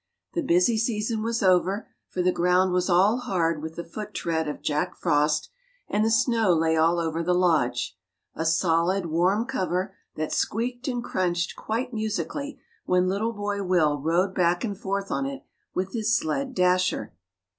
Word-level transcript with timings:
The 0.33 0.41
busy 0.41 0.79
season 0.79 1.21
was 1.21 1.43
over, 1.43 1.87
for 2.09 2.23
the 2.23 2.31
ground 2.31 2.71
was 2.73 2.89
all 2.89 3.17
hard 3.19 3.61
with 3.61 3.75
the 3.75 3.83
foot 3.83 4.15
tread 4.15 4.47
of 4.47 4.63
Jack 4.63 4.95
Frost 4.97 5.51
and 5.87 6.03
the 6.03 6.09
snow 6.09 6.55
lay 6.55 6.75
all 6.75 6.97
over 6.97 7.21
the 7.21 7.35
lodge 7.35 7.95
a 8.33 8.43
solid, 8.43 9.05
warm 9.05 9.45
cover 9.45 9.93
that 10.15 10.31
squeaked 10.31 10.87
and 10.87 11.03
crunched 11.03 11.55
quite 11.55 11.93
musically 11.93 12.59
when 12.85 13.07
little 13.07 13.33
Boy 13.33 13.61
Will 13.63 13.99
rode 14.01 14.33
back 14.33 14.63
and 14.63 14.75
forth 14.75 15.11
on 15.11 15.27
it 15.27 15.43
with 15.75 15.93
his 15.93 16.17
sled 16.17 16.55
Dasher. 16.55 17.13